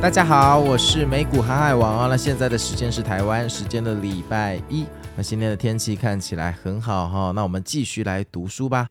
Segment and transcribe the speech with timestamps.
[0.00, 2.06] 大家好，我是美股航海王啊。
[2.08, 4.86] 那现在的时间是台湾时间的礼拜一。
[5.14, 7.32] 那今天的天气看起来很好哈。
[7.32, 8.88] 那我们继续来读书吧。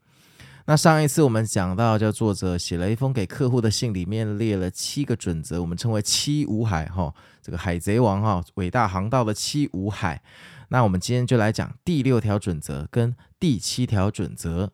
[0.65, 7.11] 那上一次我们讲到，叫作者写了一封给客户的信，里面列了七个准则，我们称为七五海哈。
[7.41, 10.21] 这个海贼王哈，伟大航道的七五海。
[10.67, 14.71] 那我们今天就来讲第六条准则跟第七条准则。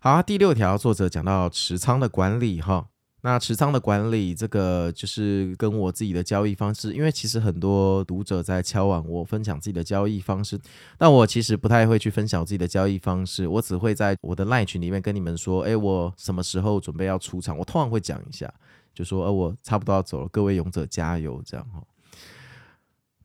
[0.00, 2.86] 好，第六条作者讲到持仓的管理哈。
[3.26, 10.56] 那持仓的管理，这个就是跟我自己的交易方式，因为其实很多读者在敲碗我分享自己的交易方式，
[10.96, 18.48] 但我其实不太会去分享自己的交易方式，我只会在我的 LINE 群里面跟你们说，哎，我什么时候准备要出场，我通常会讲一下，
[18.94, 21.82] 就说，呃，我差不多要走了，各位勇者加油，这样哈。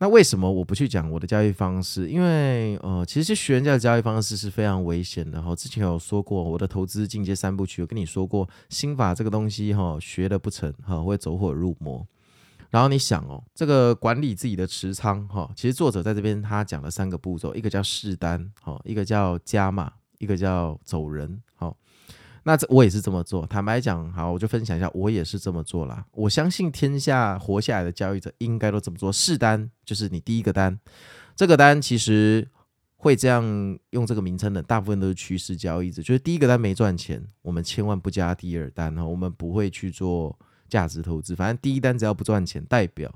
[0.01, 2.09] 那为什么我不去讲我的交易方式？
[2.09, 5.55] 因为呃，其实学人家的交易方式是非常危险的哈。
[5.55, 12.03] 之前有说过我的投资进阶三部曲，我跟你说过心法这个东西哈，学的不成哈，会走火入魔。
[12.71, 21.71] 然后你想哦，这个管理自己的持仓哈，其实作者在这边他讲了三个步骤，一个叫试单哈，一个叫加码，一个叫走人哈。
[22.43, 26.03] 那这我也是这么做，坦白讲，好，我就分享一下，我也是这么做啦。
[26.13, 29.11] 我相信天下活下来的交易者应该都这么做。
[29.11, 30.79] 试单就是你第一个单，
[31.35, 32.47] 这个单其实
[32.95, 33.43] 会这样
[33.91, 36.01] 用这个名称的，大部分都是趋势交易者。
[36.01, 40.35] 就是第一个单没赚钱，我们千万不加第二单哈，我们不会去做
[40.67, 41.35] 价值投资。
[41.35, 43.13] 反正第一单只要不赚钱，代表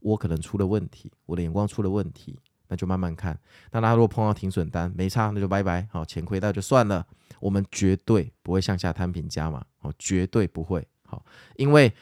[0.00, 2.36] 我可能出了问题，我的眼光出了问题。
[2.68, 3.38] 那就慢慢看。
[3.70, 5.86] 那他如果碰到停损单没差，那就拜拜。
[5.90, 7.06] 好，钱亏到就算了。
[7.38, 10.86] 我们绝对不会向下摊平加码，好，绝对不会。
[11.04, 11.22] 好，
[11.56, 11.92] 因为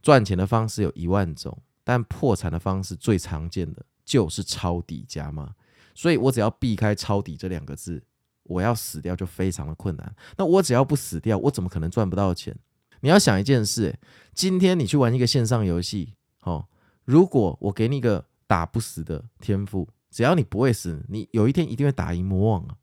[0.00, 5.52] 赚钱的方式有一万种，但破产的方式最常见的就是抄底加码。
[5.94, 8.02] 所以我只要避开抄底这两个字，
[8.44, 10.14] 我要死掉就非常的困难。
[10.36, 12.56] 那我只要不死掉，我怎么可能赚不到钱？
[13.00, 13.98] 你要想一件事，
[14.32, 16.68] 今天你去玩一个线上游戏，好，
[17.04, 18.26] 如果我给你一个。
[18.52, 22.76] 打不死的天赋，只要你不会死，你有一天一定会打赢魔王啊！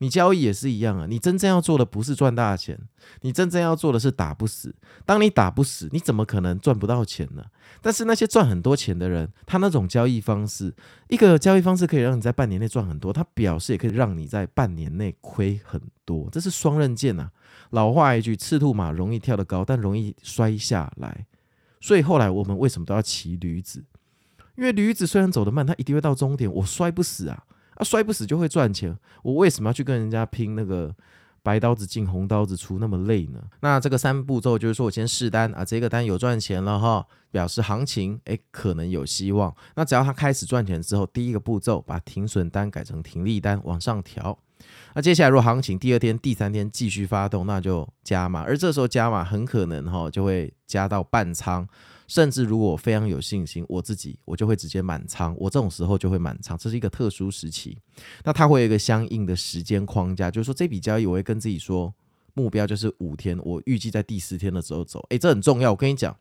[0.00, 2.78] 你交易也是一样啊，你真正要做的不是赚大钱，
[3.22, 4.74] 你真正要做的是打不死。
[5.06, 7.42] 当你打不死，你怎么可能赚不到钱呢？
[7.80, 10.74] 但是那些赚很多钱的人，他那种交易方式，
[11.08, 17.30] 一个交易方式可以让你在半年内赚很多，他表示也可以让你在半年内亏很多，这是双刃剑呐。
[17.70, 21.24] 老话一句，赤兔马容易跳得高，但容易摔下来。
[21.80, 23.82] 所以后来我们为什么都要骑驴子？
[24.56, 26.52] 因为驴子虽然走得慢，它一定会到终点。
[26.52, 27.44] 我摔不死啊，
[27.74, 28.96] 啊，摔不死就会赚钱。
[29.22, 30.94] 我为什么要去跟人家拼那个
[31.42, 33.40] 白刀子进红刀子出那么累呢？
[33.60, 39.54] 那这个三步骤就是说我先试单啊，这个单有赚钱了哈，表示行情诶可能有希望。
[39.74, 44.38] 那只要它开始赚钱之后，第一个步骤把停损单改成停利单往上调。
[44.94, 48.42] 那接下来如果行情第二天、第三天继续发动，那就加码。
[48.42, 51.68] 而这时候加码很可能哈就会加到半仓。
[52.06, 55.34] 甚至如果我非常有信心，我自己我就会直接满仓。
[55.38, 57.78] 我这种时候就会满仓，这是一个特殊时期。
[58.24, 61.92] 那它会有一个相应的时间框架，就是说这笔交易我会跟自己说，
[62.34, 65.04] 目标就是五天，我预计在第四天的时候走。
[65.10, 65.70] 诶，这很重要。
[65.70, 66.14] 我跟你讲，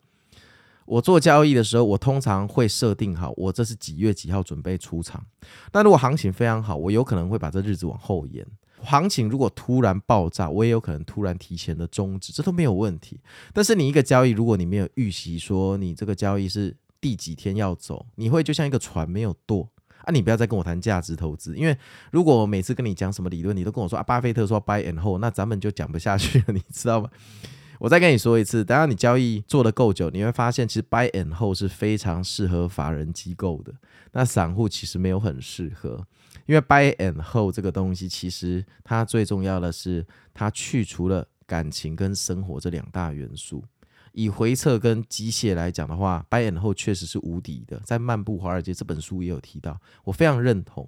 [0.85, 5.25] 我做交易的时候，我通常会设定好，我这是几月几号准备出场。
[5.71, 8.45] 但如果行情非常好，我有可能会把这日子往后延。
[8.83, 13.19] 行情如果突然爆炸，我也有可能突然提前的终止，这都没有问题。
[13.53, 19.69] 但是你一个交易，如果你没有预习说你这个交易是第几天要走，你会就像一个船没有舵
[20.05, 20.11] 啊！
[20.11, 21.77] 你不要再跟我谈价值投资，因为
[22.11, 27.09] 如果我每次跟你讲什么理论，你都跟我说啊，巴菲特说 buy and hold，那咱们就讲不下去了，你知道吗？
[27.79, 33.73] 我再跟你说一次，等下你交易做得够久，你会发现其实 buy and hold 是非常适合法人机构的，
[34.11, 36.05] 那散户其实没有很适合。
[36.45, 43.63] 因为 buy and hold 这个东西，其实它最重要的是，它去除了感情跟生活这两大元素。
[44.11, 47.79] 以回撤跟机械来讲的话，buy and hold 确实是无敌的。
[47.83, 50.87] 在《漫步华尔街》这本书也有提到，我非常认同。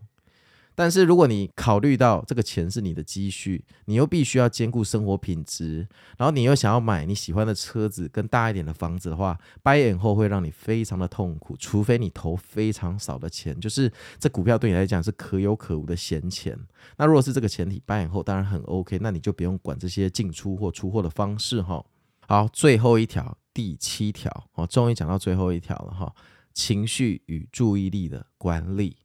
[0.76, 5.88] 但是如果你考虑到这个钱是你的积蓄，你又必须要兼顾生活品质，
[6.18, 16.58] 然后你又想要买你喜欢的车子跟大一点的房子的话，buy and hold 会让你非常的痛苦，除非你投非常少的钱，就是这股票对你来讲是可有可无的闲钱。
[16.98, 21.84] 那如果是这个前提，buy and hold 当然很 OK，那你就不用管这些进出或出货的方式哈。
[22.28, 26.14] 好，最后一条，第七条，哦，终于讲到最后一条了哈。
[26.54, 28.98] 情绪与注意力的管理。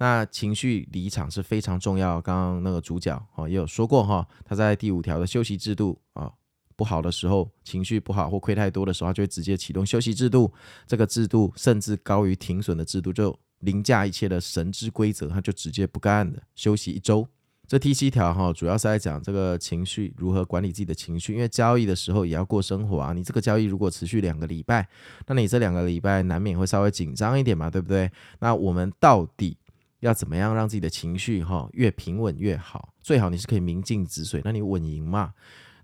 [0.00, 2.18] 那情绪离场是非常重要。
[2.22, 6.32] 刚刚那个主角哈也有说过哈，他在第五条的休息制度啊
[6.74, 10.50] 不好的时候，情绪不好或亏太多的时候，他就会直接启动休息制度。
[10.86, 17.28] 这个制度甚至高于停损的制度，就凌驾一切的神之规则，他就直接不干的休息一周。
[17.68, 23.12] 这第七条哈，主要是在讲这个情绪如何管理自己的情绪，因为交易的时候也要过生活啊。
[23.12, 24.88] 你这个交易如果持续两个礼拜，
[25.28, 28.10] 那你这两个礼拜难免会稍微紧张一点嘛，对不对？
[28.40, 29.56] 那我们到底
[30.00, 32.92] 要怎么样让自己的情绪哈越平稳越好？
[33.00, 35.32] 最好你是可以明镜止水，那你稳赢嘛。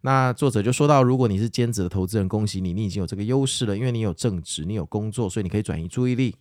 [0.03, 6.37] 那作者就说到，如果你是兼职的投资人，恭喜你，你已经有这个优势了，因为你有正职，你有工作，所以你可以转移注意力。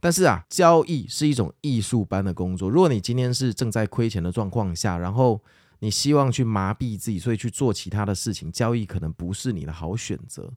[0.00, 2.68] 但是啊，交易是一种艺术般的工作。
[2.68, 5.40] 如果你今天是正在亏钱的状况下，然后
[5.78, 10.50] 你希望去麻痹自己，所以去做其他的事情，交易可能不是你的好选择。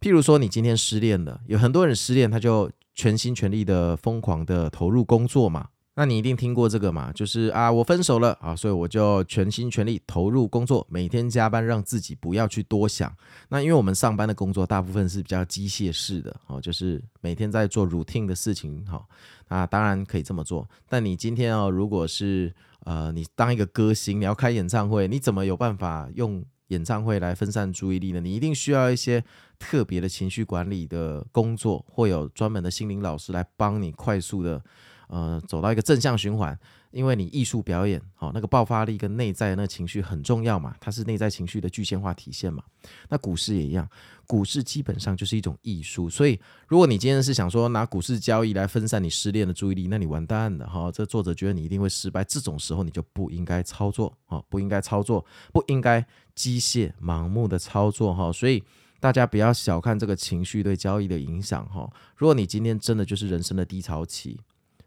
[0.00, 5.68] 譬如说，你今天失恋了，有很多人失恋，他就全心全力的疯狂的投入工作嘛。
[5.96, 7.12] 那你一定听过这个嘛？
[7.12, 13.14] 就是啊，我分手了啊，所以我就全心全力投入工作，每天加班，让自己不要去多想。
[13.50, 19.04] 那因为我们上班的工作大部分是比较机械式的哦，就是每天在做 routine 的事情哈。
[19.48, 22.54] 那当然可以这么做，但你今天哦，如果是
[22.84, 28.20] 呃，你当一个歌星，你要开演唱会，你怎么有办法用演唱会来分散注意力呢？
[28.20, 29.22] 你一定需要一些
[29.60, 34.60] 特别的情绪管理的工作，会有专门的心灵老师来帮你快速的。
[35.08, 36.56] 呃，走到一个正向循环，
[36.90, 42.62] 因为你艺术表演，好、哦，那个爆发力跟内在的那个情绪很重要嘛，它是内在情绪的具现化体现嘛。
[43.08, 43.88] 那股市也一样，
[44.26, 56.04] 股市基本上就是一种艺术，所以如果你今天是想说拿股市交易来分散你失恋的注意力，那你完蛋了哈、这作者觉得你一定会失败，这种时候你就不应该操作啊、不应该操作，不应该
[56.34, 58.62] 机械盲目的操作哈、所以
[58.98, 64.40] 大家不要小看这个情绪对交易的影响哈、如果你今天真的就是人生的低潮期。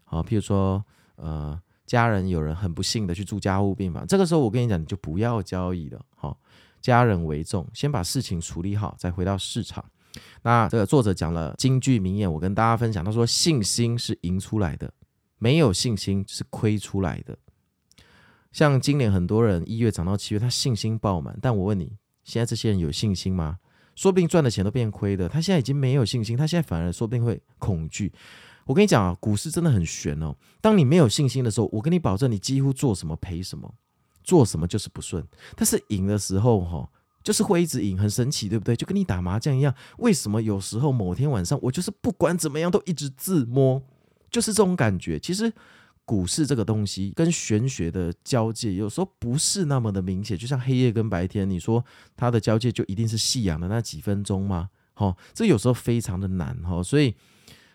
[0.04, 0.84] 啊，譬如说，
[1.16, 6.38] 呃，家人有人很不幸的去住加护病房，这个时候我跟你讲，你就不要交易了，好，
[6.80, 9.84] 家人为重，先把事情处理好，再回到市场。
[10.42, 14.92] 那这个作者讲了京剧名言，我跟大家分享，他说：信心是赢出来的，
[15.38, 17.36] 没有信心是亏出来的。
[18.52, 23.58] 像今年很多人一月涨到七月，他信心爆满，但我问你，现在这些人有信心吗？
[23.96, 28.12] 说不定赚的钱都变亏的，他现在已经没有信心，他现在反而说不定会恐惧。
[28.66, 30.34] 我跟你讲啊，股市真的很玄哦。
[30.60, 33.74] 当你没有信心的时候，我跟你保证，你几乎做什么赔什么，
[34.22, 35.22] 做什么就是不顺。
[35.54, 36.88] 但是赢的时候，哈，
[37.22, 38.74] 就是会一直赢，很神奇，对不对？
[38.74, 39.74] 就跟你打麻将一样。
[39.98, 43.82] 为什么有时候某天晚上，我就是不管怎么样都一直自摸，
[44.30, 45.18] 就是这种感觉。
[45.18, 45.52] 其实
[46.06, 50.38] 股市这个东西跟玄学的交界，有时候不是那么的明显。
[50.38, 51.84] 就像黑夜跟白天，你说
[52.16, 54.70] 它的交界就一定是夕阳的那几分钟吗？
[54.94, 57.14] 哈，这有时候非常的难哈，所以。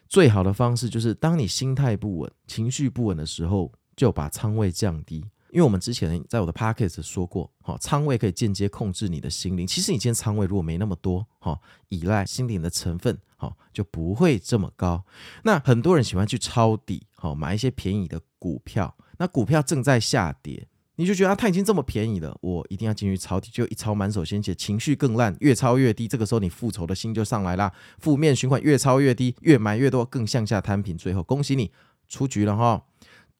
[0.09, 5.23] 最好的方式就是，当你心态不稳、情绪不稳的时候，就把仓位降低。
[5.51, 9.65] 因为我们之前在我的 podcast 说过，哈，仓位可以间接控制你的心灵。
[9.65, 11.59] 其实你今天仓位如果没那么多，哈，
[11.89, 15.03] 依赖心灵的成分，哈，就不会这么高。
[15.43, 18.95] 那很多人喜欢去抄底，哈，买一些便宜的股票。
[19.19, 20.67] 那股票正在下跌。
[20.99, 26.09] 你就觉得它已经这么便宜了，我一定要进去抄底，就一抄满手鲜血，情绪更烂，越抄越低。
[26.09, 31.71] 这个时候你复仇的心就上来了，负面循环越抄越低，越买越多，更向下摊平，最后恭喜你
[32.09, 32.83] 出局了哈。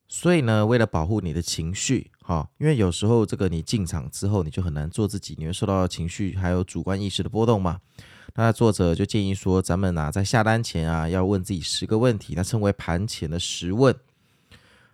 [0.08, 7.82] 所以呢，为了保护你的情绪哈，因为有时候这个你进场之后你就很难做自己，你会受到情绪还有主观意识的波动嘛。
[8.36, 13.94] 那作者就建议说，咱们啊在下单前啊要问自己十个问题，那称为盘前的十问。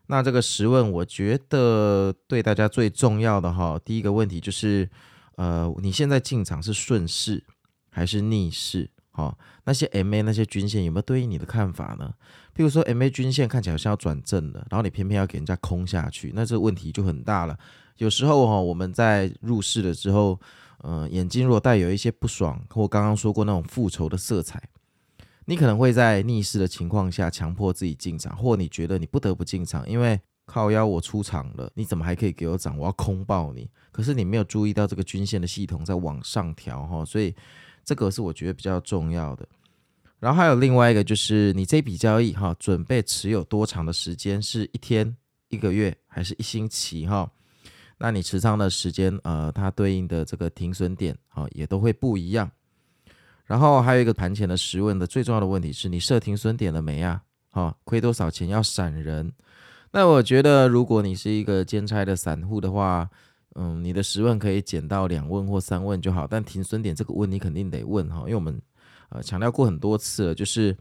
[0.07, 4.89] 那这个十问，我觉得对大家最重要的哈，第一个问题就是，
[5.35, 7.43] 呃，你现在进场是顺势
[7.89, 8.89] 还是逆势？
[9.11, 12.13] 哈，那些 MA 那些均线有没有对应你的看法呢？
[12.53, 17.57] 譬如说 MA 均线看起来好像要转正了，然后你偏偏要给人家空下去，那这个问题就很大了。
[17.97, 20.37] 有时候哈，我们在入市的时候，
[20.79, 24.61] 呃，眼睛如果带有一些不爽，或刚刚说过那种复仇的色彩。
[25.45, 32.77] 你可能会在逆势的情况下强迫自己进场，或你觉得你不得不进场，因为靠腰我出场了，你怎么还可以给我涨？
[32.77, 33.69] 我要空爆你！
[33.91, 37.33] 可是你没有注意到这个均线的系统在往上调哈，所以
[37.83, 39.47] 这个是我觉得比较重要的。
[40.19, 44.41] 然后还有另外一个就是你这笔交易哈，准备持有多长的时间？
[44.41, 45.15] 是一天、
[45.49, 47.29] 一个月还是一星期哈？
[47.97, 52.49] 那你持仓的时间呃，它对应的这个停损点啊也都会不一样。
[53.45, 57.21] 然后还有一个盘前的十问的最重要的问题是你设停损点了没啊？
[57.51, 59.31] 好，亏多少钱要闪人？
[59.91, 63.09] 那我觉得如果你是一个兼差的散户的话，
[63.55, 66.27] 嗯，你的十问可以减到两问或三问就好。
[66.27, 68.61] 但停损点这个问你肯定得问哈，因为我们
[69.09, 70.75] 呃强调过很多次了，就是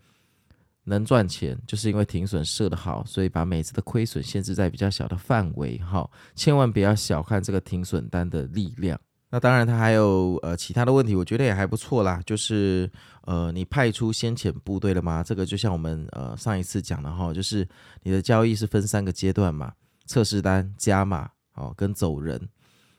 [0.82, 8.98] 能赚钱，就是因为停损设得好，所以把每次的亏损限制在比较小的范围，哈，千万不要小看这个停损单的力量。
[9.34, 12.88] 那当然，他还有呃其他的问题，我觉得也还不错啦，就是
[13.22, 15.24] 呃你派出先遣部队了吗？
[15.24, 17.66] 这个就像我们呃上一次讲的哈，就是
[18.04, 19.72] 你的交易是分三个阶段嘛，
[20.06, 22.40] 测试单、加码哦跟走人。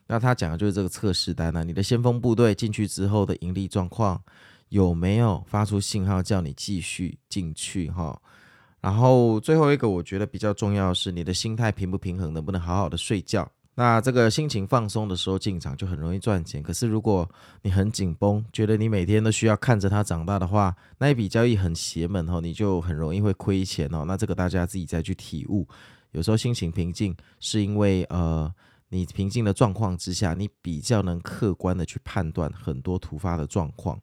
[0.06, 4.22] 那他讲的就是这个测试单呢，你的先锋部队进去之后的盈利状况。
[4.68, 8.20] 有没有发出信号叫你继续进去哈？
[8.80, 13.50] 然后最后一个我觉得比较重要的是你的心态平不平衡，能不能好好的睡觉？
[13.78, 16.62] 那这个心情放松的时候进场就很容易赚钱。
[16.62, 17.30] 可是如果
[17.60, 24.04] 你很紧绷，觉得你每天都需要看着它长大的话，那一笔交易很邪门哦，你就很容易会亏钱哦。
[24.06, 25.68] 那这个大家自己再去体悟。
[26.12, 28.50] 有时候心情平静是因为呃
[28.88, 34.00] 你平静的状况之下，你比较能客观的去判断很多突发的状况。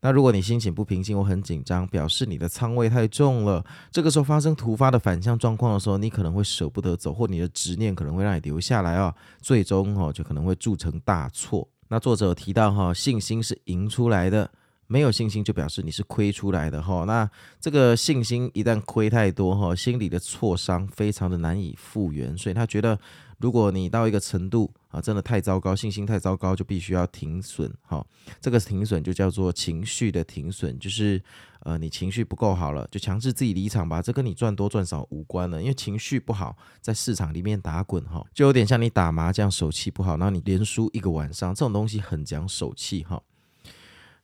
[0.00, 3.64] 那如果你心情不平静，我很紧张，表示你的仓位太重了。
[3.90, 11.66] 这个时候发生突发的反向状况的时候，你可能会舍不得走，或你的执念可能会让你留下来哦，最终哦就可能会铸成大错。
[11.88, 14.50] 那作者提到哈，信心是赢出来的，
[14.86, 17.04] 没有信心就表示你是亏出来的哈。
[17.04, 17.28] 那
[17.60, 22.98] 这个信心一旦亏太多哈，心里的挫伤非常的难以复原，所以他觉得。
[23.38, 27.70] 如果你到一个程度啊，真的太糟糕，信心太糟糕，就必须要停损。
[27.82, 28.04] 哈，
[28.40, 31.22] 这个停损就叫做情绪的停损，就是
[31.60, 34.00] 呃，你情绪不够好了，就强制自己离场吧。
[34.00, 43.22] 这跟你赚多赚少无关了，因为情绪不好，在市场里面打滚哈，就有点像你打麻将手气不好，然后你连输一个晚上，这种东西很讲手气哈。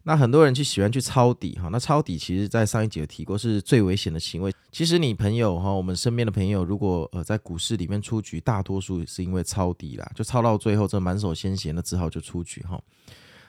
[0.05, 4.53] 那很多人去喜欢去抄底哈，那抄底其实在上一集有提过，是最危险的行为。
[4.73, 12.83] 其实你朋友哈，我们身边的朋友，如果呃在股市里面出局，大多数是因为抄底啦，就抄到最后这满手鲜血，那只好就出局哈。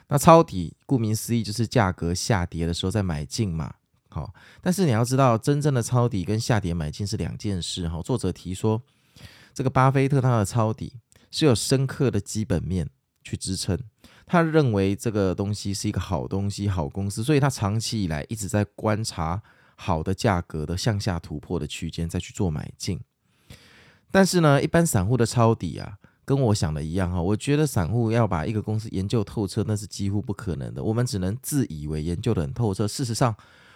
[0.06, 3.74] 那抄底顾名思义就是价格下跌的时候再买进嘛，
[4.10, 8.00] 好，但是你要知道，真正的抄底跟下跌买进是两件事哈。
[8.00, 8.80] 作者提说，
[9.52, 10.92] 这个巴菲特他的抄底
[11.30, 12.88] 是有深刻的基本面
[13.24, 13.76] 去支撑。
[14.26, 19.42] 他认为这个东西是一个好东西、好公司，所以他长期以来一直在观察
[19.76, 23.00] 好的价格的向下突破的区间，再去做买进。
[24.10, 30.82] 但是呢，一般散户的抄底啊，跟我想的一样哈，我觉得散户要把一个公司研究透彻，那是几乎不可能的。
[30.82, 33.34] 我们只能自以为研究得很透彻，事实上，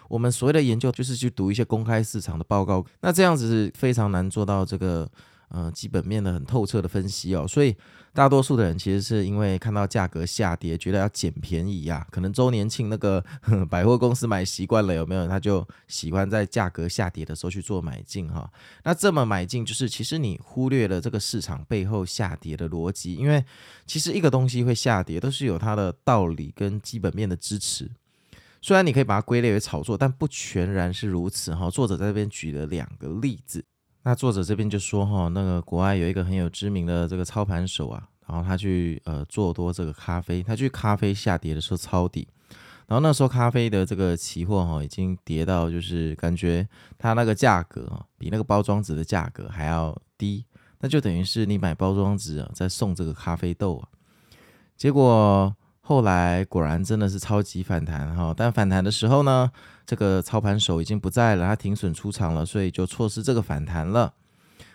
[0.09, 5.11] 我们所谓的研究就是去读一些公开市场的报告，那这样子是非常难做到这个。
[5.49, 7.75] 呃，基本面的很透彻的分析哦，所以
[8.12, 13.25] 大多数的人其实是因为看到价格下跌，觉得要捡便宜呀、可能周年庆那个
[13.71, 15.26] 百货公司买习惯了，有没有？
[15.26, 18.50] 他就喜欢在价格下跌的时候去做买进哈。
[18.85, 23.45] 那这么买进，就是其实你忽略了这个市场背后下跌的逻辑，因为
[23.87, 27.90] 其实一个东西会下跌，都是有它的道理跟基本面的支持。
[28.61, 31.71] 虽然你可以把它归类为炒作，但不全然是如此哈。
[31.71, 33.64] 作者在这边举了两个例子。
[34.05, 42.26] 那作者这边就说哈，那个国外有一个很有知名的这个操盘手啊，然后他去呃做多这个咖啡，他去咖啡下跌的时候抄底，
[42.87, 50.45] 然后那时候咖啡的这个期货哈已经跌到就是感觉它那个价格啊比那个包装纸的价格还要低，
[50.81, 53.88] 那就等于是你买包装纸啊再送这个咖啡豆啊，
[54.76, 55.55] 结果。
[55.88, 59.50] 后来果然真的是超级反弹哈，但反弹的时候呢，
[59.87, 64.12] 这个操盘手已经不在了，他停损出场了，所以就错失这个反弹了。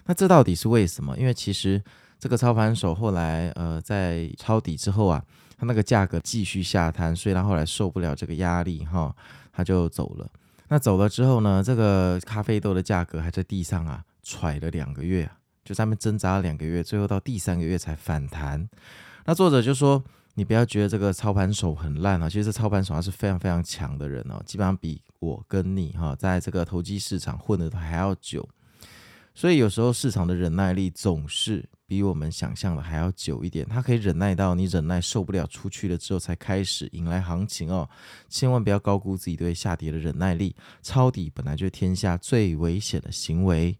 [0.05, 1.15] 那这到底是为什么？
[1.15, 1.79] 因为其实
[2.17, 5.23] 这个操盘手后来呃在抄底之后啊，
[5.55, 9.15] 他那个价格继续下探，所以他后来受不了这个压力哈，
[9.51, 10.27] 他就走了。
[10.69, 15.29] 那走了之后呢，这个咖啡豆的价格还在地上啊踹了两个月，
[15.63, 18.67] 就在那挣扎了两个月，最后到第三个月才反弹。
[19.25, 20.03] 那作者就说。
[20.35, 28.49] 你不要觉得这个操盘手很烂啊，其实操盘手他是非常非常强的人哦，基本上比我跟你哈，在这个投机市场混的还要久，
[29.35, 37.87] 所以有时候市场的忍耐力总是比我们想象的还要久一点，他可以忍耐到你忍耐受不了出去了之后才开始迎来行情哦，
[38.27, 43.77] 千万不要高估自己对下跌的忍耐力，抄底本来就是天下最危险的行为。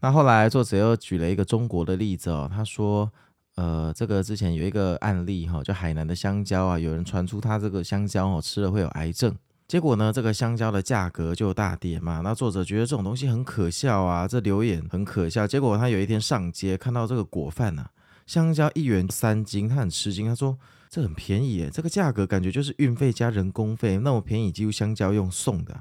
[0.00, 3.10] 那后来作者又举了一个中国的例子哦，他说。
[3.56, 9.34] 呃，这个之前有一个案例哈，就海南的香蕉啊，有人传出他这个香蕉哦吃了会有癌症，
[9.66, 12.20] 结果呢，这个香蕉的价格就大跌嘛。
[12.22, 15.46] 那作者觉得这种东西很可笑啊，这留言很可笑。
[15.46, 17.90] 结果他有一天上街看到这个果贩啊，
[18.26, 20.58] 香蕉一元三斤，他很吃惊，他说
[20.90, 25.80] 这很便宜耶，这个价格感觉就是运费加人工费，那么便宜，几乎香蕉用送的。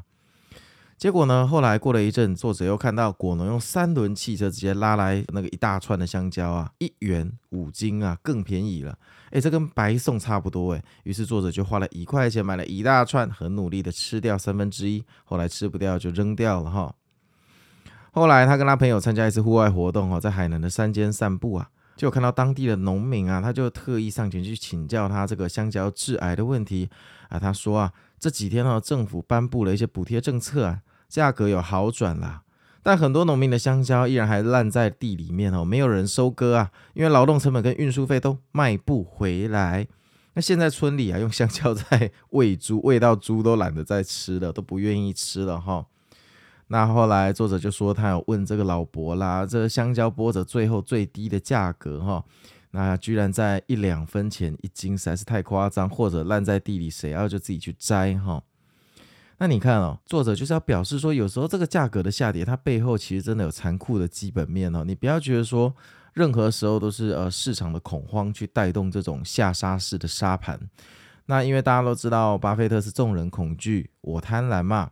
[0.98, 8.98] 结果呢，后来过了一阵，作者又看到果农用三轮汽车直接拉来那个一大串的香蕉啊，一元五斤啊，更便宜了。
[9.32, 10.82] 诶，这跟白送差不多诶。
[11.04, 16.96] 于是作者就花了一块钱买了一大串，很努力的吃掉三分之一，后来吃不掉就扔掉了哈。
[18.12, 26.90] 后来他跟他朋友参加一次户外活动哈，在海南的山间散步啊，就看到当地的农民啊，他就特意上前去请教他这个香蕉致癌的问题
[27.28, 27.38] 啊。
[27.38, 32.42] 他说啊，这几天呢，政府颁布了一些补贴政策啊，价格有好转啦，
[32.84, 39.88] 但很多农民的香蕉依然还烂在地里面哦，没有人收割啊，因为劳动成本跟运输费都卖不回来。
[40.34, 45.86] 那现在村里啊，用香蕉在喂猪，喂到猪都懒得再吃了，都不愿意吃了哈。
[46.68, 52.24] 那后来作者就说，他有问这个老伯啦，这香蕉播着最后最低的价格哈，
[52.72, 58.44] 那居然在一两分钱一斤，实在是太夸张，或者烂在地里，谁要就自己去摘哈。
[59.38, 64.84] 那你看哦，作者就是要表示说，有时候这个价格的下跌，它背后其实真的有残酷的基本面哦。
[64.86, 65.75] 你不要觉得说，
[66.13, 70.60] 任何时候都是呃市场的恐慌去带动这种下杀式的杀盘。
[71.25, 74.92] 那因为大家都知道，巴菲特是众人恐惧，我贪婪嘛。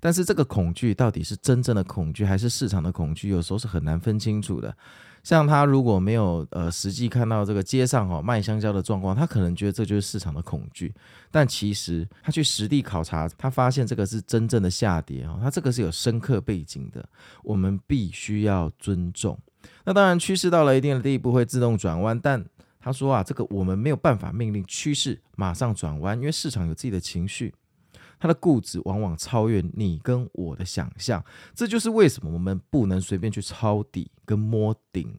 [0.00, 4.74] 但是这个恐惧到底是真正的恐惧还是市场的恐惧，有时候是很难分清楚的。
[5.22, 10.92] 像他如果没有呃实际看到这个街上哈卖香蕉的状况，他可能觉得这就是市场的恐惧。
[11.30, 17.08] 但其实他去实地考察，他发现这个是真正的下跌哈，他这个是有深刻背景的，
[17.44, 19.38] 我们必须要尊重。
[19.84, 22.44] 那当然趋势到了一定的地步会自动转弯，但
[22.80, 27.54] 他说啊，这个我们没有办法命令趋势马上转弯，因为市场有自己的情绪。
[28.22, 31.20] 他的固执往往超越你跟我的想象，
[31.56, 35.12] 这就是为什么我们不能随便去抄底跟摸顶。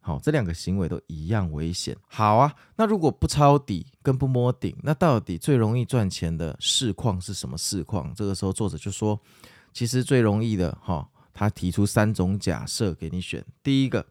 [0.00, 1.94] 好，这两个行为都一样危险。
[2.08, 8.10] 好啊，那如果不抄底跟不摸顶，那到底最容易赚钱的市况是什么市况？
[8.14, 9.20] 这个时候作者就说，
[9.74, 13.44] 其实最容易的哈，他提出三种假设给你选。
[13.62, 14.06] 第一个，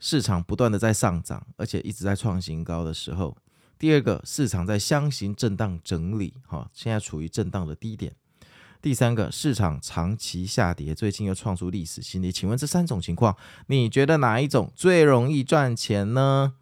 [0.00, 3.36] 市场不断的在上涨，而且一直在创新高的时候。
[3.78, 8.14] 第二个，市场在箱型震荡整理，哈，现在处于震荡的低点。
[8.80, 12.30] 第三个，市场长期下跌，最近又创出历史新低。
[12.30, 13.36] 请问这三种情况，
[13.66, 16.54] 你觉得哪一种最容易赚钱呢？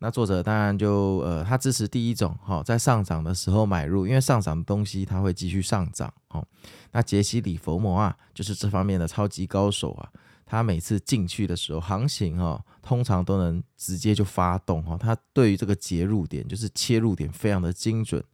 [0.00, 6.44] 那作者当然就呃，他支持第一种，哈，在上涨的时候买入，因为上涨的东西它会继续上涨，哈。
[6.92, 10.08] 那杰西·里佛摩啊，就是这方面的超级高手啊。
[10.48, 14.96] 他每次进去的时候，行情哈，通常都能直接就发动哈。
[14.96, 18.24] 他对于这个切入点，就是切入点非常的精准。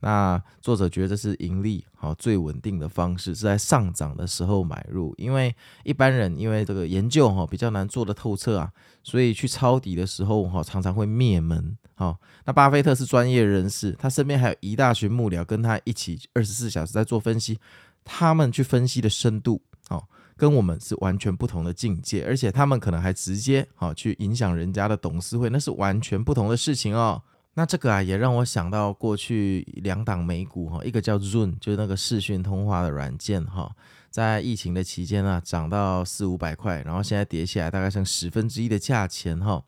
[0.00, 5.14] 那作者觉得是盈利好最稳定的方式，是在上涨的时候买入。
[5.16, 8.70] 因为一般人因为这个研究哈比较难做得透彻啊，
[9.02, 11.76] 所以去抄底的时候哈常常会灭门。
[11.94, 17.58] 好，那巴菲特是专业人士，他身边还有一大群幕僚跟他一起二十四小时在做分析，
[18.04, 20.06] 他们去分析的深度好。
[20.36, 27.22] 跟我们是完全不同的境界，而且他们可能还直接哈去影响人家的董事会，那是完全不同的事情哦。
[27.54, 33.70] 那这个啊，也让我想到过去两档美股哈，一个叫 Zoom，就是那个视讯通话的软件哈，
[34.10, 39.62] 在疫情的期间啊，涨到四五百块，然后现在跌下来，大概剩十分之一的价钱哈。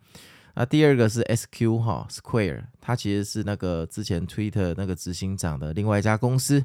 [0.56, 6.64] 那第二个是 SQ 哈，Square，它其实是那个之前 Twitter 那个执行长的另外一家公司。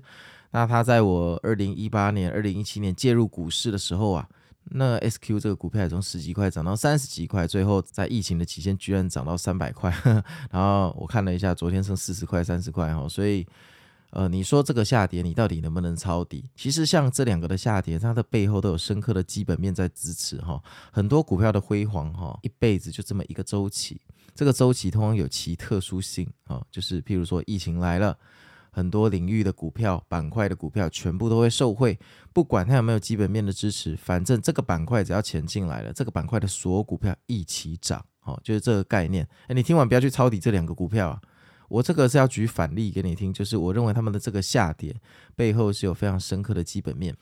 [0.51, 4.27] 那他在我二零一八年、二零一七年介入股市的时候啊，
[4.65, 9.89] 那 SQ 这个股票也从十几块涨到三十几块，最后在疫情的期间居然涨到三百块。
[10.51, 13.07] 然后我看了一下，昨天剩四十块、三十块哈。
[13.07, 13.47] 所以，
[14.09, 16.43] 呃，你说这个下跌，你到底能不能抄底？
[16.55, 20.61] 其实像这两个的下跌，它的背后都有深刻的基本面在支持哈。
[20.91, 24.01] 很多股票的辉煌哈，一辈子就这么一个周期，
[24.35, 28.17] 这个周期通常有其特殊性啊，就是譬如说疫情来了。
[28.71, 31.99] 很多领域的股票板块的股票全部都会受惠，
[32.31, 39.27] 不管它有没有基本面的支持，反正这个板块只要钱进来了，这个板块的所有股票一起涨，好，就是这个概念。
[39.47, 41.21] 诶，你听完不要去抄底这两个股票啊，
[41.67, 44.95] 我这个是要举反例给你听，就是我认为他们的这个下跌
[45.35, 47.15] 背后是有非常深刻的基本面。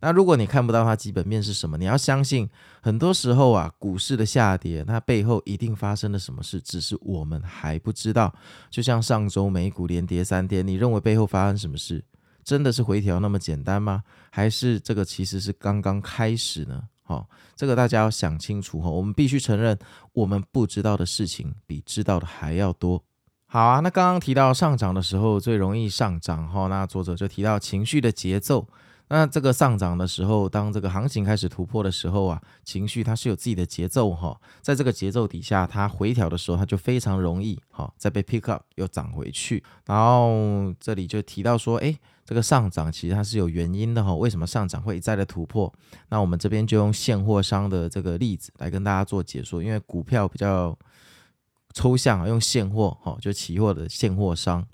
[0.00, 2.48] 那如果你看不到它基本面是什么，你要相信，
[2.82, 8.32] 很多时候啊，股市的下跌，它背后一定发生了什么事，只是我们还不知道。
[8.70, 12.04] 就像上周美股连跌三天，你认为背后发生什么事？
[12.44, 14.02] 真的是回调那么简单吗？
[14.30, 16.84] 还是这个其实是刚刚开始呢？
[17.02, 18.90] 好、这个大家要想清楚哈。
[18.90, 19.78] 我们必须承认，
[20.12, 23.02] 我们不知道的事情比知道的还要多。
[23.46, 28.68] 好啊，那刚刚提到上涨的时候最容易上涨哈，那作者就提到情绪的节奏。
[29.08, 39.62] 那这个上涨的时候，当这个行情开始突破的时候啊，情绪它是有自己的节奏哈，在这个节奏底下，它回调的时候，它就非常容易哈，再被 pick up 又涨回去。
[39.86, 45.72] 然后这里就提到说，诶，这个上涨其实它是有原因的哈，为什么上涨会一再的突破？
[46.08, 50.76] 那我们这边就用现货商的这个例子来跟大家做解说，因为股票比较
[51.72, 54.66] 抽象啊，用现货哈，就期货的现货商。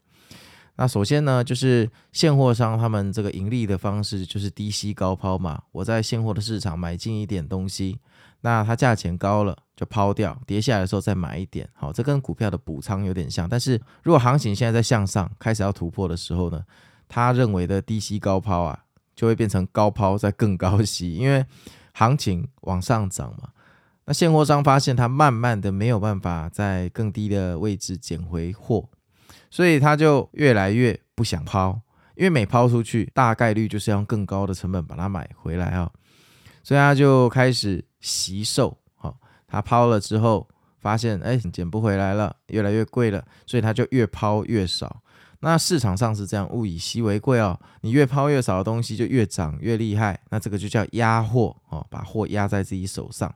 [0.76, 5.62] 那首先呢，就是现货商他们这个盈利的方式就是低吸高抛嘛。
[5.70, 8.00] 我在现货的市场买进一点东西，
[8.40, 11.68] 那它价钱高了就抛掉，跌下来的时候再买一点。
[11.74, 13.46] 好，这跟股票的补仓有点像。
[13.46, 16.64] 但是如果行情现在在向上，开始要突破的时候呢，
[17.06, 21.44] 他认为的低吸高抛啊，就会变成高抛再更高吸，因为
[21.92, 23.50] 行情往上涨嘛。
[24.06, 28.88] 那现货商发现他慢慢的没有办法在更低的位置捡回货。
[29.52, 31.78] 所以他就越来越不想抛，
[32.16, 35.90] 因为每抛出去，大概率就是要用更高的成本把它买回来啊。
[36.64, 39.14] 所以他就开始惜售，好，
[39.46, 40.48] 他抛了之后，
[40.80, 45.02] 发现哎，捡不回来了，越来越贵了，所以他就越抛越少。
[45.40, 53.30] 那市场上是这样，物以稀为贵哦，你越抛越少的东西就越涨越厉害，那这个就叫压货哦，把货压在自己手上，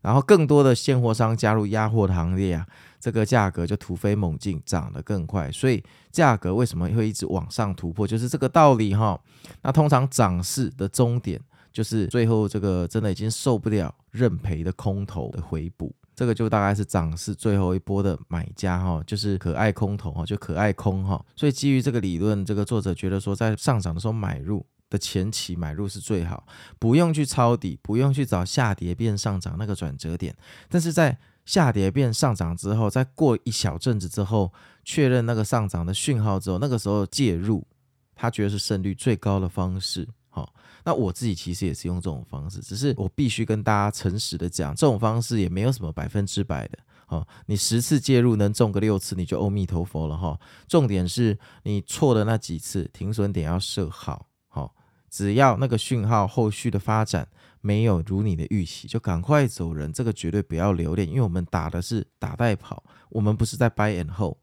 [0.00, 2.66] 然后更多的现货商加入压货的行列啊。
[3.00, 5.82] 这个价格就突飞猛进，涨得更快，所以
[6.12, 9.18] 价格为什么会一直往上突破，就是这个道理哈。
[9.62, 11.40] 那通常涨势的终点
[11.72, 21.24] 就是最后这个真的已经受不了认赔的空头的回补，这个就大概是涨势最后一波的买家哈，就是可爱空头哈，就可爱空哈。
[21.34, 26.44] 所以基于这个理论，这个作者觉得说，在上涨的时候买入的前期买入是最好，
[26.78, 30.36] 不用去抄底，不用去找下跌变上涨那个转折点，
[30.68, 31.16] 但是在
[31.50, 34.52] 下跌变上涨之后，再过一小阵子之后，
[34.84, 37.66] 确认那个上涨的讯号之后，那个时候介入，
[38.14, 40.06] 他觉得是胜率最高的方式。
[40.28, 46.78] 好，那我自己其实也是用这种方式，只是我必须跟大家诚实的讲，这种方式也没有什么百分之百的。
[47.06, 50.38] 好，你十次介入能中个六次，你就阿弥陀佛了哈。
[50.68, 54.28] 重点是你错的那几次，停损点要设好。
[54.46, 54.72] 好，
[55.10, 57.26] 只要那个讯号后续的发展。
[57.60, 59.92] 没有如你的预期，就赶快走人。
[59.92, 64.36] 这个绝对不要留恋，因为我们打的是打带跑，我们不是在 buy and hold。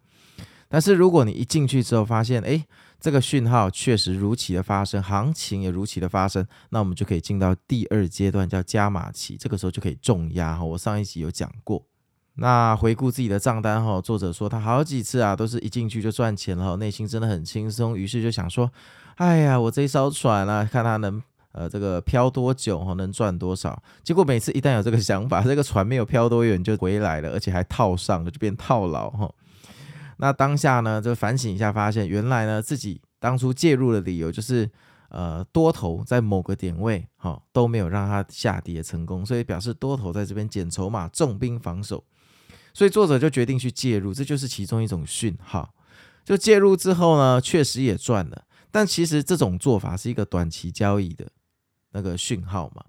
[0.70, 2.66] 但是如果你一进去之后发现，哎，
[3.00, 9.38] 这个讯号确实如期的发生，行情也如期的发生，那我们就可以进到第二阶段，叫加码期。
[9.38, 10.64] 这个时候就可以重压哈。
[10.64, 11.86] 我上一集有讲过。
[12.36, 18.70] 那回顾自己的账单哈，作者说他好几次啊，都是一进去就赚钱了，内心真的很轻松，于是就想说，
[19.16, 21.24] 哎呀，我这一艘船啊，看他能。
[21.58, 23.82] 呃，这个漂多久哈，能赚多少？
[24.04, 29.34] 结果每次一旦有这个想法， 这个船没有漂多远就回来了，而且还套上了，就变套牢哈。
[30.18, 34.70] 那当下呢，就反省一下，发现原来呢自己当初介入的理由就是，
[35.10, 42.04] 呃，多头在某个点位哈都没有让它下跌成功，所以表示多头在这边捡筹码，重兵防守。
[42.74, 45.74] 所以作者就决定去介入，这就是其中一种讯号。
[46.24, 51.26] 就介入之后呢，确实也赚了，但其实这种做法是一个短期交易的。
[51.98, 52.86] 那个讯号嘛，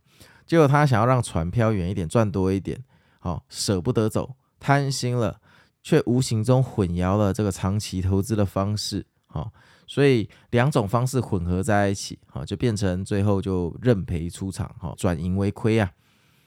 [0.46, 2.78] 结果他想要让船漂远一点，赚多一点，
[3.18, 5.40] 好舍不得走，贪心了，
[5.82, 9.50] 却无形中混淆了这个长期投资的方式，好，
[9.86, 15.90] 所以两种方式混合在一起，好，就变成最后就认赔出场，好，转盈为亏啊。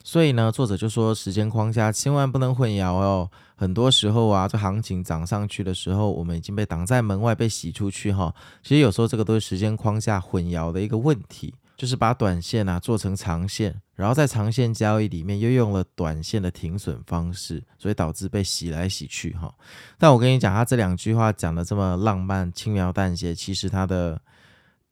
[0.04, 3.30] 所以呢，作者就说，时间框架千万不能混淆哦。
[3.56, 8.34] 很多时候啊，这行情涨上去的时候，我们已经被挡在门外，被洗出去哈。
[8.64, 11.54] 其实有时候这个都是时间框架混淆的一个问题。
[11.82, 19.52] 就是把短线啊做成长线，然后在长线交易里面又用了短线的停损方式，所以导致被洗来洗去哈。
[19.98, 24.22] 但我跟你讲，他这两句话讲的这么浪漫、轻描淡写，其实他的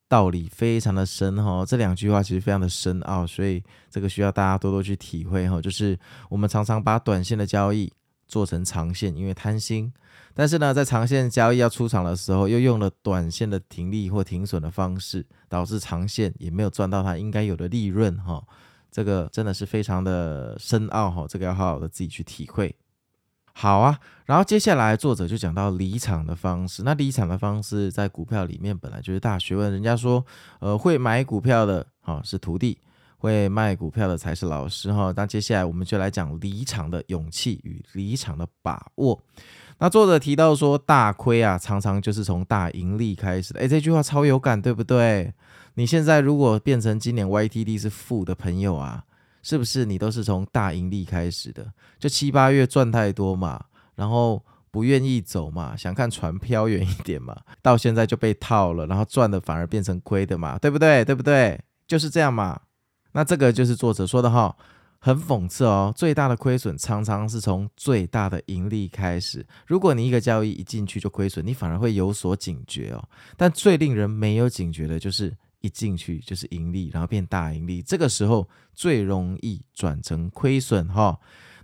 [0.08, 1.63] 道理非常的深哈。
[1.63, 5.62] 这两句话其实非常的深奥，所以这个需要大家多多去体会哈。
[5.62, 5.95] 就是
[6.28, 7.93] 我们常常把短线的交易
[8.30, 9.92] 做成长线，因为贪心。
[10.34, 18.42] 但是呢，在长线交易要出场的时候，又用了短线的停利或停损的方式，导致长线也没有赚到它应该有的利润哈。
[18.89, 22.74] 这个真的是非常的深奥哈，这个要好好的自己去体会。
[23.52, 26.84] 好啊，然后接下来作者就讲到离场的方式。
[26.84, 30.26] 那离场的方式在股票里面本来就是大学问，人家说，
[30.60, 32.78] 呃，会买股票的哈是徒弟，
[33.19, 35.13] 会卖股票的才是老师哈。
[35.15, 39.21] 那接下来我们就来讲离场的勇气与离场的把握。
[39.77, 43.60] 那作者提到说，大亏啊，常常就是从大盈利开始的。
[43.60, 45.32] 诶，这句话超有感，对不对？
[45.75, 49.03] 你现在如果变成今年 YTD 是负的朋友啊，
[49.41, 51.71] 是不是你都是从大盈利开始的？
[51.97, 53.63] 就七八月赚太多嘛，
[53.95, 61.05] 然后不愿意走嘛，想看船飘远一点嘛，到现在就被套了，然后赚的反而变成亏的嘛，对不对？
[61.05, 61.58] 对不对？
[61.88, 62.60] 就是这样嘛。
[63.12, 64.56] 那这个就是作者说的哈，
[65.00, 65.93] 很讽刺哦。
[65.95, 69.45] 最大的亏损常常是从最大的盈利开始。
[69.65, 73.04] 如果你一个交易一进去就亏损，你反而会有所警觉哦。
[73.36, 81.19] 但最令人没有警觉的就是一进去就是盈利，然后变大盈利，这个时候最容易转成亏损哈。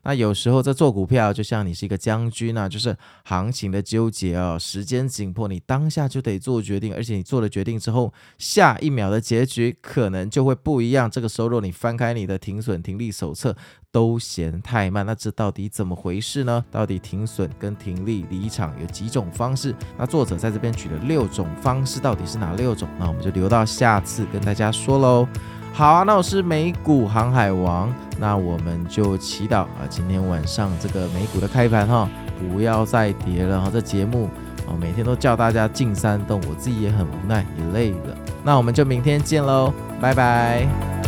[0.06, 11.10] 那有时候在做股票就像你是一个将军啊，就是行情的纠结哦，时间紧迫，你当下就得做决定，而且你做了决定之后，下一秒的结局可能就会不一样。
[11.10, 13.56] 这个时候，若你翻开你的停损停利手册，
[13.92, 16.64] 都嫌太慢，那这到底怎么回事呢？
[16.70, 19.74] 到底停损跟停利离场有几种方式？
[19.98, 22.88] 那作者在这边举了六种方式，到底是哪六种？
[23.00, 25.28] 那我们就留到下次跟大家说喽。
[25.76, 32.10] 好啊，那我是美股航海王，那我们就祈祷啊，今天晚上这个美股的开盘哈，
[32.40, 33.70] 不要再跌了哈。
[33.70, 34.30] 这节目
[34.68, 38.16] 哦，每天都叫大家进山洞，我自己也很无奈，也累了。
[38.42, 41.05] 那我们就明天见喽，拜拜。